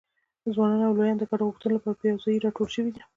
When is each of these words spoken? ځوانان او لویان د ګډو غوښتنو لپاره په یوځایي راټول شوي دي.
ځوانان 0.53 0.81
او 0.87 0.95
لویان 0.97 1.17
د 1.19 1.23
ګډو 1.29 1.45
غوښتنو 1.49 1.75
لپاره 1.75 1.97
په 1.99 2.05
یوځایي 2.11 2.43
راټول 2.45 2.67
شوي 2.75 2.91
دي. 2.93 3.01